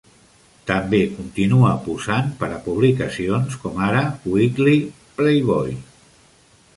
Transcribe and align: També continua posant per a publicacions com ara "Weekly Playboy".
També 0.69 1.01
continua 1.17 1.73
posant 1.89 2.31
per 2.39 2.49
a 2.55 2.57
publicacions 2.69 3.57
com 3.65 3.77
ara 3.89 4.01
"Weekly 4.37 4.77
Playboy". 5.21 5.77